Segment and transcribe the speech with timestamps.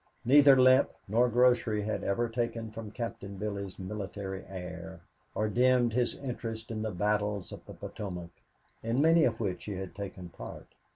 [0.25, 5.01] Neither limp nor grocery had ever taken from Captain Billy's military air
[5.35, 8.31] or dimmed his interest in the battles of the Potomac,
[8.81, 10.73] in many of which he had taken part.